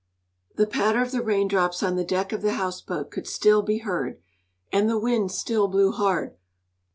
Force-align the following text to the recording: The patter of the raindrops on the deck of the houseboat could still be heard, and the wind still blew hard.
The 0.55 0.65
patter 0.65 1.03
of 1.03 1.11
the 1.11 1.21
raindrops 1.21 1.83
on 1.83 1.95
the 1.95 2.03
deck 2.03 2.33
of 2.33 2.41
the 2.41 2.53
houseboat 2.53 3.11
could 3.11 3.27
still 3.27 3.61
be 3.61 3.77
heard, 3.77 4.19
and 4.71 4.89
the 4.89 4.97
wind 4.97 5.31
still 5.31 5.67
blew 5.67 5.91
hard. 5.91 6.35